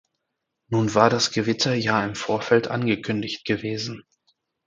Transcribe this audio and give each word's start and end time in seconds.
Nun 0.69 0.95
war 0.95 1.11
das 1.11 1.29
Gewitter 1.29 1.75
ja 1.75 2.03
im 2.03 2.15
Vorfeld 2.15 2.69
angekündigt 2.69 3.45
gewesen. 3.45 4.03